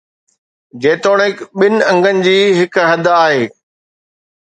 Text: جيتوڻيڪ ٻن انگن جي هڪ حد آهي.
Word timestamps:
جيتوڻيڪ 0.85 1.37
ٻن 1.57 1.75
انگن 1.91 2.25
جي 2.29 2.37
هڪ 2.59 2.83
حد 2.91 3.15
آهي. 3.19 3.41